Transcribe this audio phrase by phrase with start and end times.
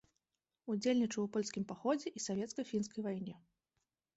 [0.73, 3.35] Удзельнічаў у польскім паходзе і савецка-фінскай вайне.